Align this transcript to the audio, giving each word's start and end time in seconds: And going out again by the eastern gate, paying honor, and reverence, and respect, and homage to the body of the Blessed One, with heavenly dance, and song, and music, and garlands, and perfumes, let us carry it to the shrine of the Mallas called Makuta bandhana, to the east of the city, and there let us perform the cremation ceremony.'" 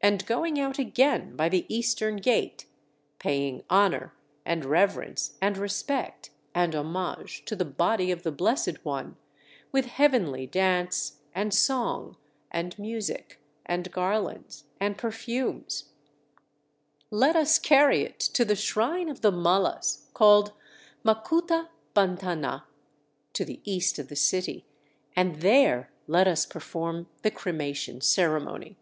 And 0.00 0.24
going 0.26 0.60
out 0.60 0.78
again 0.78 1.34
by 1.34 1.48
the 1.48 1.66
eastern 1.68 2.16
gate, 2.18 2.66
paying 3.18 3.64
honor, 3.68 4.14
and 4.46 4.64
reverence, 4.64 5.36
and 5.42 5.58
respect, 5.58 6.30
and 6.54 6.72
homage 6.72 7.44
to 7.46 7.56
the 7.56 7.64
body 7.64 8.12
of 8.12 8.22
the 8.22 8.30
Blessed 8.30 8.84
One, 8.84 9.16
with 9.72 9.86
heavenly 9.86 10.46
dance, 10.46 11.18
and 11.34 11.52
song, 11.52 12.16
and 12.52 12.78
music, 12.78 13.40
and 13.66 13.90
garlands, 13.90 14.64
and 14.78 14.96
perfumes, 14.96 15.90
let 17.10 17.34
us 17.34 17.58
carry 17.58 18.02
it 18.02 18.20
to 18.20 18.44
the 18.44 18.56
shrine 18.56 19.08
of 19.08 19.20
the 19.20 19.32
Mallas 19.32 20.08
called 20.14 20.52
Makuta 21.04 21.68
bandhana, 21.94 22.62
to 23.32 23.44
the 23.44 23.60
east 23.64 23.98
of 23.98 24.08
the 24.08 24.16
city, 24.16 24.64
and 25.16 25.40
there 25.42 25.90
let 26.06 26.28
us 26.28 26.46
perform 26.46 27.08
the 27.22 27.32
cremation 27.32 28.00
ceremony.'" 28.00 28.76